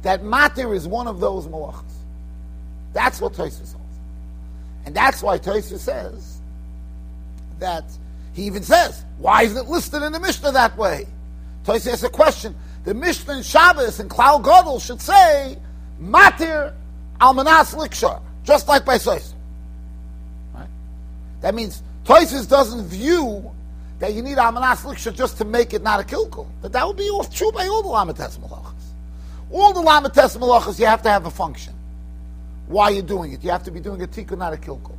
that 0.01 0.23
matir 0.23 0.73
is 0.75 0.87
one 0.87 1.07
of 1.07 1.19
those 1.19 1.45
malachas. 1.47 1.83
That's 2.93 3.21
what 3.21 3.33
Toysvis 3.33 3.73
holds, 3.73 3.97
and 4.85 4.95
that's 4.95 5.21
why 5.21 5.37
Toysvis 5.37 5.79
says 5.79 6.39
that 7.59 7.83
he 8.33 8.43
even 8.43 8.63
says, 8.63 9.05
why 9.17 9.43
isn't 9.43 9.57
it 9.57 9.69
listed 9.69 10.01
in 10.03 10.13
the 10.13 10.19
Mishnah 10.19 10.53
that 10.53 10.77
way? 10.77 11.05
Toysvis 11.65 11.91
has 11.91 12.03
a 12.03 12.09
question. 12.09 12.55
The 12.83 12.93
Mishnah 12.93 13.35
and 13.35 13.45
Shabbos 13.45 13.99
and 13.99 14.09
Klal 14.09 14.43
Gadol 14.43 14.79
should 14.79 15.01
say 15.01 15.57
matir 16.01 16.73
almanas 17.19 17.75
likshar, 17.75 18.21
just 18.43 18.67
like 18.67 18.85
by 18.85 18.97
Toysvis. 18.97 19.33
Right? 20.53 20.67
That 21.41 21.53
means 21.53 21.83
Toysvis 22.05 22.49
doesn't 22.49 22.87
view 22.87 23.51
that 23.99 24.13
you 24.13 24.23
need 24.23 24.37
Almanas 24.37 24.81
Liksha 24.81 25.15
just 25.15 25.37
to 25.37 25.45
make 25.45 25.73
it 25.73 25.83
not 25.83 25.99
a 25.99 26.03
kilkul. 26.03 26.47
That 26.63 26.71
that 26.73 26.87
would 26.87 26.97
be 26.97 27.07
true 27.31 27.51
by 27.51 27.67
all 27.67 27.83
the 27.83 27.89
Lamates 27.89 28.39
Malachas. 28.39 28.73
All 29.51 29.73
the 29.73 29.81
Lamates 29.81 30.35
Malachas, 30.37 30.79
you 30.79 30.87
have 30.87 31.03
to 31.03 31.09
have 31.09 31.27
a 31.27 31.31
function. 31.31 31.73
Why 32.67 32.89
you're 32.89 33.03
doing 33.03 33.33
it. 33.33 33.43
You 33.43 33.51
have 33.51 33.63
to 33.63 33.71
be 33.71 33.79
doing 33.79 34.01
a 34.01 34.07
tikkun, 34.07 34.39
not 34.39 34.53
a 34.53 34.57
kilkul. 34.57 34.95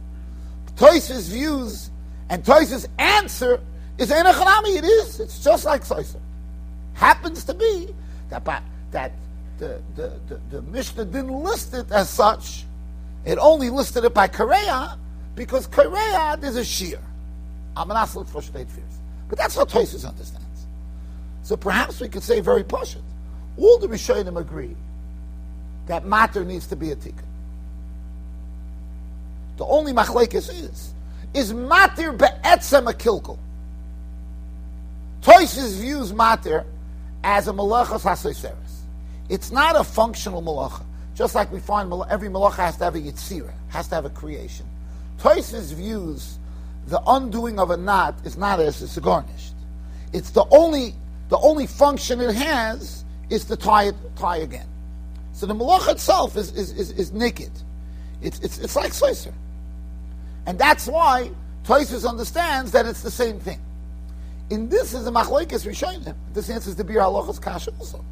Toys's 0.76 1.28
views 1.28 1.90
and 2.28 2.44
Toys's 2.44 2.88
answer 2.98 3.60
is 3.98 4.10
Enochanami. 4.10 4.78
It 4.78 4.84
is. 4.84 5.18
It's 5.18 5.42
just 5.42 5.64
like 5.64 5.82
Soisa. 5.82 6.20
Happens 6.94 7.44
to 7.44 7.54
be 7.54 7.88
that, 8.30 8.44
that 8.90 9.12
the, 9.58 9.80
the, 9.94 10.12
the, 10.28 10.40
the 10.50 10.62
Mishnah 10.62 11.04
didn't 11.04 11.30
list 11.30 11.75
it 11.75 11.90
as 11.90 12.08
such. 12.11 12.64
It 13.25 13.38
only 13.38 13.70
listed 13.70 14.04
it 14.04 14.14
by 14.14 14.26
Korea 14.28 14.99
because 15.34 15.66
Korea 15.66 16.37
there's 16.40 16.56
a 16.56 16.64
shear. 16.64 16.99
I'm 17.76 17.90
an 17.90 17.96
aslet 17.96 18.28
for 18.28 18.42
state 18.42 18.68
fears. 18.68 18.84
But 19.28 19.38
that's 19.38 19.54
how 19.54 19.64
Toysus 19.64 20.06
understands. 20.06 20.66
So 21.42 21.56
perhaps 21.56 22.00
we 22.00 22.08
could 22.08 22.22
say 22.22 22.40
very 22.40 22.64
poshut. 22.64 23.02
All 23.56 23.78
the 23.78 23.87
Rishonim 23.87 24.38
agree 24.38 24.76
that 25.87 26.06
matter 26.06 26.44
needs 26.44 26.66
to 26.68 26.76
be 26.76 26.90
a 26.90 26.96
tikkun. 26.96 27.25
The 29.56 29.64
only 29.64 29.92
machlekes 29.92 30.50
is, 30.50 30.94
is 31.34 31.52
matter 31.52 32.12
be'etzem 32.12 32.88
a 32.88 32.94
kilkel. 32.94 33.38
Toysus 35.22 35.80
views 35.80 36.12
matter 36.12 36.64
as 37.25 37.49
a 37.49 37.52
malachas 37.52 38.02
hasoiseres. 38.02 38.81
It's 39.29 39.50
not 39.50 39.76
a 39.76 39.85
functional 39.85 40.43
malacha. 40.43 40.85
Just 41.14 41.35
like 41.35 41.52
we 41.52 41.61
find 41.61 41.93
every 42.11 42.29
malacha 42.29 42.57
has 42.57 42.76
to 42.79 42.85
have 42.85 42.95
a 42.95 43.00
yitzira, 43.00 43.52
has 43.69 43.88
to 43.88 43.95
have 43.95 44.05
a 44.05 44.11
creation. 44.11 44.67
Toysus 45.19 45.73
views 45.73 46.38
the 46.87 47.00
undoing 47.07 47.59
of 47.59 47.71
a 47.71 47.76
knot 47.76 48.14
is 48.25 48.37
not 48.37 48.61
as 48.61 48.83
it's 48.83 48.99
garnished. 48.99 49.55
It's 50.12 50.31
the 50.31 50.45
only 50.50 50.95
the 51.29 51.38
only 51.38 51.67
function 51.67 52.21
it 52.21 52.35
has 52.35 53.05
is 53.31 53.45
to 53.47 53.57
tie 53.57 53.85
it 53.85 53.95
tie 54.17 54.38
again. 54.38 54.67
So 55.33 55.47
the 55.47 55.55
malach 55.55 55.88
itself 55.88 56.37
is 56.37 56.52
is, 56.52 56.73
is, 56.73 56.91
is 56.93 57.12
naked. 57.12 57.52
It's, 58.21 58.38
it's, 58.41 58.59
it's 58.59 58.76
like 58.76 58.93
Soiser. 58.93 59.33
And 60.47 60.59
that's 60.59 60.87
why 60.87 61.31
Toisus 61.64 62.09
understands 62.09 62.73
that 62.73 62.87
it's 62.87 63.02
the 63.02 63.11
same 63.11 63.41
thing. 63.41 63.61
In 64.52 64.68
this 64.68 64.92
is 64.92 65.06
a 65.06 65.11
machlekes 65.11 65.66
rishonim. 65.66 66.14
This 66.35 66.50
answers 66.50 66.75
the 66.75 66.85
bir 66.85 66.97
halachas 66.97 67.40
kasha 67.40 67.73
also. 67.78 68.04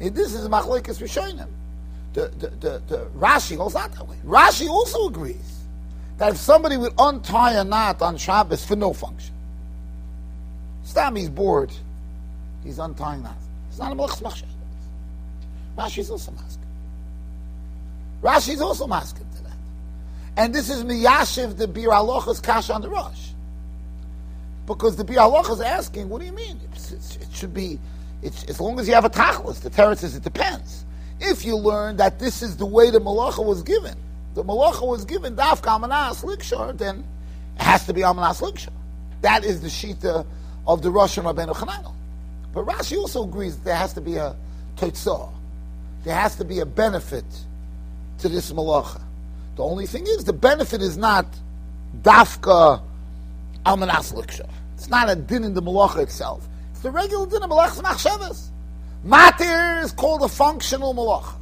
In 0.00 0.12
this 0.12 0.34
is 0.34 0.44
a 0.44 0.50
machlekes 0.50 1.00
rishonim. 1.00 1.48
The, 2.12 2.28
the, 2.28 2.48
the, 2.48 2.82
the 2.86 2.98
Rashi 3.18 3.56
holds 3.56 3.74
not 3.74 3.90
that 3.92 4.06
way. 4.06 4.16
Rashi 4.22 4.68
also 4.68 5.08
agrees 5.08 5.62
that 6.18 6.32
if 6.32 6.36
somebody 6.36 6.76
would 6.76 6.92
untie 6.98 7.52
a 7.52 7.64
knot 7.64 8.02
on 8.02 8.18
Shabbos 8.18 8.66
for 8.66 8.76
no 8.76 8.92
function, 8.92 9.34
Stam, 10.84 11.16
he's 11.16 11.30
bored, 11.30 11.72
he's 12.62 12.78
untying 12.78 13.22
knots. 13.22 13.46
It's 13.70 13.78
not 13.78 13.92
a 13.92 13.94
melech 13.94 14.10
smach 14.10 14.42
Rashi's 15.78 16.10
also 16.10 16.32
masking. 16.32 16.66
Rashi's 18.22 18.60
also 18.60 18.86
masking 18.86 19.26
to 19.36 19.42
that. 19.44 19.56
And 20.36 20.54
this 20.54 20.68
is 20.68 20.84
miyashiv 20.84 21.56
the 21.56 21.66
bir 21.66 21.88
alochas 21.88 22.42
kash 22.42 22.68
on 22.68 22.82
the 22.82 22.90
rush. 22.90 23.25
Because 24.66 24.96
the 24.96 25.04
bir 25.04 25.20
is 25.50 25.60
asking, 25.60 26.08
what 26.08 26.20
do 26.20 26.26
you 26.26 26.32
mean? 26.32 26.60
It's, 26.72 26.92
it's, 26.92 27.16
it 27.16 27.28
should 27.32 27.54
be, 27.54 27.78
as 28.22 28.60
long 28.60 28.78
as 28.80 28.88
you 28.88 28.94
have 28.94 29.04
a 29.04 29.10
tachlis. 29.10 29.60
The 29.60 29.70
Torah 29.70 29.96
says 29.96 30.16
it 30.16 30.24
depends. 30.24 30.84
If 31.20 31.44
you 31.44 31.56
learn 31.56 31.96
that 31.98 32.18
this 32.18 32.42
is 32.42 32.56
the 32.56 32.66
way 32.66 32.90
the 32.90 33.00
malacha 33.00 33.44
was 33.44 33.62
given, 33.62 33.96
the 34.34 34.44
malacha 34.44 34.86
was 34.86 35.04
given 35.04 35.36
dafka 35.36 35.80
amanas 35.80 36.22
likshar, 36.24 36.76
then 36.76 37.04
it 37.56 37.62
has 37.62 37.86
to 37.86 37.94
be 37.94 38.02
amanas 38.02 38.40
likshar. 38.40 38.72
That 39.22 39.44
is 39.44 39.62
the 39.62 39.68
shita 39.68 40.26
of 40.66 40.82
the 40.82 40.90
Rosh 40.90 41.16
and 41.16 41.26
Rabbeinu 41.26 41.54
Chananel. 41.54 41.94
But 42.52 42.66
Rashi 42.66 42.96
also 42.96 43.24
agrees 43.24 43.56
that 43.56 43.64
there 43.64 43.76
has 43.76 43.92
to 43.94 44.00
be 44.00 44.16
a 44.16 44.34
toitzah. 44.76 45.30
There 46.04 46.14
has 46.14 46.36
to 46.36 46.44
be 46.44 46.60
a 46.60 46.66
benefit 46.66 47.24
to 48.18 48.28
this 48.28 48.52
malacha. 48.52 49.00
The 49.56 49.62
only 49.62 49.86
thing 49.86 50.06
is, 50.06 50.24
the 50.24 50.32
benefit 50.32 50.82
is 50.82 50.96
not 50.96 51.26
dafka 52.02 52.82
almanas 53.66 54.14
likshar. 54.14 54.48
It's 54.74 54.88
not 54.88 55.10
a 55.10 55.16
din 55.16 55.44
in 55.44 55.54
the 55.54 55.62
malacha 55.62 56.02
itself. 56.02 56.46
It's 56.70 56.80
the 56.80 56.90
regular 56.90 57.26
din 57.26 57.42
of 57.42 57.50
malachas 57.50 57.82
machshavas. 57.82 58.48
Matir 59.04 59.82
is 59.84 59.92
called 59.92 60.22
a 60.22 60.28
functional 60.28 60.94
malacha. 60.94 61.34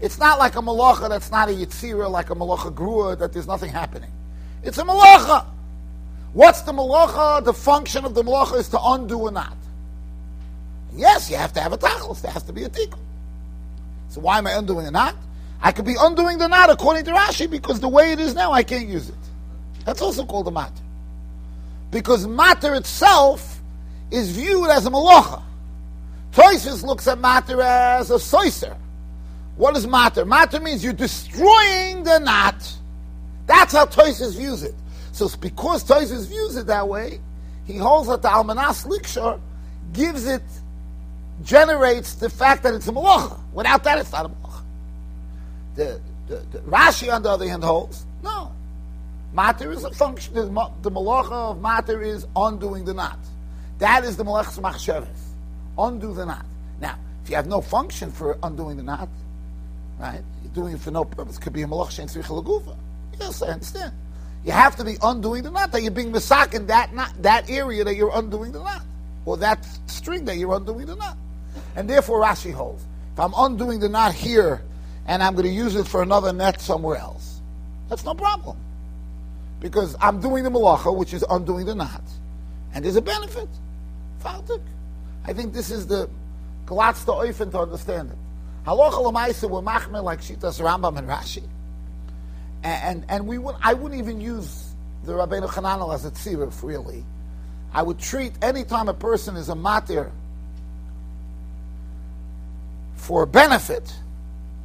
It's 0.00 0.18
not 0.18 0.38
like 0.38 0.56
a 0.56 0.60
malacha 0.60 1.08
that's 1.08 1.30
not 1.30 1.48
a 1.48 1.52
yitzira, 1.52 2.10
like 2.10 2.30
a 2.30 2.34
malacha 2.34 2.72
grua, 2.74 3.18
that 3.18 3.32
there's 3.32 3.46
nothing 3.46 3.70
happening. 3.70 4.10
It's 4.62 4.78
a 4.78 4.82
malacha. 4.82 5.46
What's 6.34 6.62
the 6.62 6.72
malacha? 6.72 7.44
The 7.44 7.54
function 7.54 8.04
of 8.04 8.14
the 8.14 8.22
malacha 8.22 8.58
is 8.58 8.68
to 8.70 8.78
undo 8.82 9.26
a 9.28 9.30
knot. 9.30 9.56
Yes, 10.94 11.30
you 11.30 11.36
have 11.36 11.52
to 11.54 11.60
have 11.60 11.72
a 11.72 11.78
tachlis. 11.78 12.20
There 12.20 12.30
has 12.30 12.42
to 12.44 12.52
be 12.52 12.64
a 12.64 12.68
tikkun. 12.68 12.98
So 14.08 14.20
why 14.20 14.38
am 14.38 14.46
I 14.46 14.52
undoing 14.52 14.86
a 14.86 14.90
knot? 14.90 15.16
I 15.62 15.72
could 15.72 15.86
be 15.86 15.96
undoing 15.98 16.38
the 16.38 16.48
knot 16.48 16.70
according 16.70 17.04
to 17.06 17.12
Rashi 17.12 17.50
because 17.50 17.80
the 17.80 17.88
way 17.88 18.12
it 18.12 18.20
is 18.20 18.34
now, 18.34 18.52
I 18.52 18.62
can't 18.62 18.88
use 18.88 19.08
it. 19.08 19.14
That's 19.84 20.02
also 20.02 20.24
called 20.24 20.48
a 20.48 20.50
matter. 20.50 20.83
Because 21.94 22.26
matter 22.26 22.74
itself 22.74 23.62
is 24.10 24.32
viewed 24.32 24.68
as 24.68 24.84
a 24.84 24.90
malacha. 24.90 25.40
Toisus 26.32 26.82
looks 26.82 27.06
at 27.06 27.20
matter 27.20 27.62
as 27.62 28.10
a 28.10 28.14
soiser. 28.14 28.76
What 29.54 29.76
is 29.76 29.86
matter? 29.86 30.24
Matter 30.24 30.58
means 30.58 30.82
you're 30.82 30.92
destroying 30.92 32.02
the 32.02 32.18
knot. 32.18 32.76
That's 33.46 33.72
how 33.72 33.86
Toises 33.86 34.36
views 34.36 34.64
it. 34.64 34.74
So 35.12 35.28
because 35.40 35.84
Toises 35.84 36.26
views 36.26 36.56
it 36.56 36.66
that 36.66 36.88
way, 36.88 37.20
he 37.64 37.76
holds 37.76 38.08
that 38.08 38.22
the 38.22 38.28
Almanas 38.28 38.84
Likshar 38.88 39.40
gives 39.92 40.26
it 40.26 40.42
generates 41.44 42.14
the 42.14 42.28
fact 42.28 42.64
that 42.64 42.74
it's 42.74 42.88
a 42.88 42.92
malacha. 42.92 43.38
Without 43.52 43.84
that, 43.84 43.98
it's 43.98 44.10
not 44.10 44.26
a 44.26 44.28
malacha. 44.30 44.62
The, 45.76 46.00
the, 46.26 46.36
the 46.50 46.58
Rashi, 46.58 47.14
on 47.14 47.22
the 47.22 47.30
other 47.30 47.48
hand, 47.48 47.62
holds 47.62 48.04
no. 48.24 48.53
Matter 49.34 49.72
is 49.72 49.82
a 49.82 49.90
function. 49.90 50.32
The, 50.34 50.44
the 50.82 50.90
malacha 50.90 51.50
of 51.50 51.60
matter 51.60 52.00
is 52.00 52.24
undoing 52.36 52.84
the 52.84 52.94
knot. 52.94 53.18
That 53.78 54.04
is 54.04 54.16
the 54.16 54.24
malachas 54.24 54.60
machshavas. 54.60 55.08
Undo 55.76 56.14
the 56.14 56.24
knot. 56.24 56.46
Now, 56.80 56.96
if 57.24 57.30
you 57.30 57.36
have 57.36 57.48
no 57.48 57.60
function 57.60 58.12
for 58.12 58.38
undoing 58.44 58.76
the 58.76 58.84
knot, 58.84 59.08
right? 59.98 60.22
You're 60.44 60.52
doing 60.52 60.74
it 60.74 60.80
for 60.80 60.92
no 60.92 61.04
purpose. 61.04 61.38
Could 61.38 61.52
be 61.52 61.62
a 61.62 61.66
malach 61.66 61.90
shen 61.90 62.06
tzricha 62.06 62.76
Yes, 63.18 63.42
I 63.42 63.48
understand. 63.48 63.92
You 64.44 64.52
have 64.52 64.76
to 64.76 64.84
be 64.84 64.96
undoing 65.02 65.42
the 65.42 65.50
knot. 65.50 65.72
That 65.72 65.82
you're 65.82 65.90
being 65.90 66.12
misak 66.12 66.54
in 66.54 66.68
that 66.68 66.94
knot, 66.94 67.12
that 67.22 67.50
area 67.50 67.82
that 67.82 67.96
you're 67.96 68.16
undoing 68.16 68.52
the 68.52 68.60
knot, 68.60 68.82
or 69.24 69.36
that 69.38 69.66
string 69.86 70.26
that 70.26 70.36
you're 70.36 70.54
undoing 70.54 70.86
the 70.86 70.94
knot. 70.94 71.16
And 71.74 71.90
therefore, 71.90 72.22
Rashi 72.22 72.52
holds: 72.52 72.84
if 73.14 73.18
I'm 73.18 73.32
undoing 73.36 73.80
the 73.80 73.88
knot 73.88 74.14
here, 74.14 74.62
and 75.06 75.22
I'm 75.22 75.32
going 75.34 75.46
to 75.46 75.52
use 75.52 75.74
it 75.74 75.88
for 75.88 76.02
another 76.02 76.32
net 76.32 76.60
somewhere 76.60 76.98
else, 76.98 77.40
that's 77.88 78.04
no 78.04 78.14
problem, 78.14 78.56
because 79.64 79.96
I'm 79.98 80.20
doing 80.20 80.44
the 80.44 80.50
malacha, 80.50 80.94
which 80.94 81.14
is 81.14 81.24
undoing 81.30 81.64
the 81.64 81.74
knot, 81.74 82.02
and 82.74 82.84
there's 82.84 82.96
a 82.96 83.00
benefit. 83.00 83.48
Faltik. 84.22 84.60
I 85.24 85.32
think 85.32 85.54
this 85.54 85.70
is 85.70 85.86
the 85.86 86.10
Galatz 86.66 87.06
the 87.06 87.12
Oifen 87.14 87.50
to 87.52 87.60
understand 87.60 88.10
it. 88.10 88.18
Halacha 88.66 89.00
l'maisa 89.02 89.48
were 89.48 89.62
machmer 89.62 90.04
like 90.04 90.20
Shitas 90.20 90.60
Rambam 90.60 90.98
and 90.98 91.08
Rashi, 91.08 91.44
and, 92.62 92.82
and 92.82 93.04
and 93.08 93.26
we 93.26 93.38
would 93.38 93.56
I 93.62 93.72
wouldn't 93.72 93.98
even 93.98 94.20
use 94.20 94.74
the 95.04 95.14
Rabbeinu 95.14 95.48
Chananel 95.48 95.94
as 95.94 96.04
a 96.04 96.10
tziruf 96.10 96.62
really. 96.62 97.02
I 97.72 97.82
would 97.82 97.98
treat 97.98 98.34
any 98.42 98.64
time 98.64 98.90
a 98.90 98.94
person 98.94 99.34
is 99.34 99.48
a 99.48 99.54
matir 99.54 100.10
for 102.96 103.24
benefit, 103.24 103.94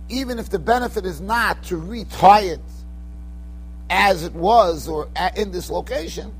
even 0.09 0.39
if 0.39 0.49
the 0.49 0.59
benefit 0.59 1.05
is 1.05 1.21
not 1.21 1.63
to 1.63 1.77
retie 1.77 2.49
it 2.49 2.59
as 3.89 4.23
it 4.23 4.33
was 4.33 4.87
or 4.87 5.07
in 5.35 5.51
this 5.51 5.69
location, 5.69 6.31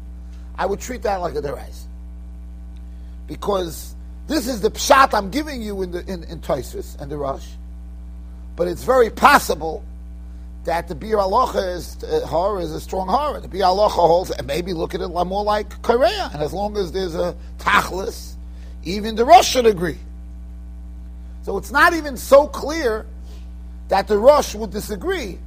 I 0.58 0.66
would 0.66 0.80
treat 0.80 1.04
that 1.04 1.18
like 1.18 1.36
a 1.36 1.42
derais. 1.42 1.84
Because 3.28 3.96
this 4.28 4.48
is 4.48 4.62
the 4.62 4.70
pshat 4.70 5.14
I'm 5.14 5.32
giving 5.32 5.62
you 5.62 5.82
in 5.82 5.92
the 5.92 6.02
in, 6.02 6.24
in 6.24 6.42
and 6.44 7.12
the 7.12 7.18
Rosh. 7.18 7.48
But 8.56 8.68
it's 8.68 8.84
very 8.84 9.10
possible 9.10 9.84
that 10.66 10.88
the 10.88 10.96
Bir 10.96 11.18
Alocha 11.18 11.76
is 11.76 12.04
uh, 12.04 12.26
horror 12.28 12.60
is 12.60 12.72
a 12.72 12.80
strong 12.80 13.08
horror. 13.08 13.40
The 13.40 13.48
Bir 13.48 13.64
Alocha 13.64 13.92
holds, 13.92 14.32
and 14.32 14.46
maybe 14.46 14.74
look 14.74 14.94
at 14.94 15.02
it 15.02 15.08
more 15.08 15.44
like 15.44 15.82
Korea. 15.82 16.30
And 16.34 16.42
as 16.44 16.54
long 16.54 16.78
as 16.78 16.92
there's 16.92 17.16
a 17.16 17.36
tachlis, 17.58 18.34
even 18.84 19.16
the 19.16 19.26
Rosh 19.26 19.48
should 19.48 19.66
agree. 19.66 19.98
So 21.44 21.58
it's 21.58 21.72
not 21.72 21.94
even 21.94 22.18
so 22.18 22.48
clear 22.48 23.06
that 23.88 24.08
the 24.08 24.18
Rosh 24.18 24.54
would 24.54 24.72
disagree 24.72 25.40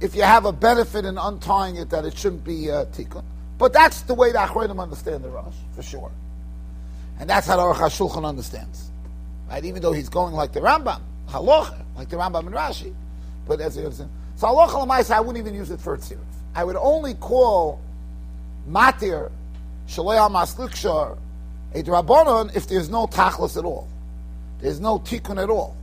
if 0.00 0.14
you 0.14 0.22
have 0.22 0.44
a 0.44 0.52
benefit 0.52 1.04
in 1.04 1.18
untying 1.18 1.76
it 1.76 1.90
that 1.90 2.04
it 2.04 2.16
shouldn't 2.16 2.44
be 2.44 2.70
uh, 2.70 2.84
tikkun. 2.86 3.24
But 3.58 3.72
that's 3.72 4.02
the 4.02 4.14
way 4.14 4.30
the 4.30 4.38
Achronim 4.38 4.80
understand 4.80 5.24
the 5.24 5.28
Rosh, 5.28 5.54
for 5.74 5.82
sure. 5.82 6.12
And 7.18 7.28
that's 7.28 7.46
how 7.48 7.56
the 7.56 7.62
Aruch 7.62 7.88
HaShulchan 7.88 8.24
understands. 8.24 8.90
Right? 9.50 9.64
Even 9.64 9.82
though 9.82 9.92
he's 9.92 10.08
going 10.08 10.34
like 10.34 10.52
the 10.52 10.60
Rambam, 10.60 11.00
Halacha, 11.28 11.82
like 11.96 12.08
the 12.08 12.16
Rambam 12.16 12.46
and 12.46 12.54
Rashi. 12.54 12.94
But 13.46 13.60
as 13.60 13.76
you 13.76 13.82
understand. 13.82 14.10
So 14.36 14.46
Halacha 14.46 14.86
Lamaisa, 14.86 15.12
I 15.12 15.20
wouldn't 15.20 15.38
even 15.38 15.54
use 15.54 15.70
it 15.70 15.80
for 15.80 15.96
tziruf. 15.96 16.18
I 16.54 16.62
would 16.62 16.76
only 16.76 17.14
call 17.14 17.80
Matir, 18.68 19.30
Shalei 19.88 20.30
Maslikshar, 20.30 21.18
a 21.74 21.82
Drabonon 21.82 22.54
if 22.54 22.68
there's 22.68 22.88
no 22.88 23.06
tachlis 23.06 23.56
at 23.56 23.64
all. 23.64 23.88
There's 24.60 24.80
no 24.80 24.98
tikkun 24.98 25.42
at 25.42 25.50
all. 25.50 25.76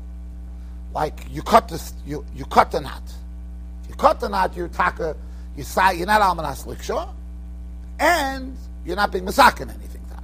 Like 0.93 1.25
you 1.29 1.41
cut 1.41 1.67
this, 1.67 1.93
you, 2.05 2.25
you 2.33 2.45
cut 2.45 2.71
the 2.71 2.79
knot. 2.79 3.03
Cut 3.97 4.19
the 4.19 4.29
knot, 4.29 4.55
you're 4.55 4.67
taka, 4.67 5.09
uh, 5.09 5.13
you 5.55 5.63
say, 5.63 5.97
you're 5.97 6.07
not 6.07 6.21
Almanas 6.21 6.65
Liksha, 6.65 7.09
and 7.99 8.57
you're 8.85 8.95
not 8.95 9.11
being 9.11 9.25
masakin 9.25 9.73
anything. 9.73 10.01
taka. 10.09 10.23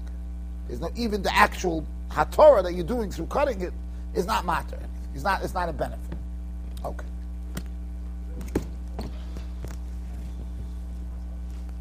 There's 0.67 0.81
no 0.81 0.91
even 0.95 1.21
the 1.21 1.33
actual 1.35 1.85
hatorah 2.09 2.63
that 2.63 2.73
you're 2.73 2.85
doing 2.85 3.11
through 3.11 3.27
cutting 3.27 3.61
it 3.61 3.73
is 4.13 4.25
not 4.25 4.45
matter. 4.45 4.77
It's 5.13 5.23
not. 5.23 5.43
It's 5.43 5.53
not 5.53 5.69
a 5.69 5.73
benefit. 5.73 6.17
Okay. 6.83 7.05